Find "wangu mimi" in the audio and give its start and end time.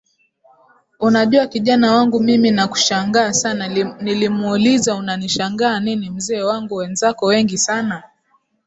1.93-2.51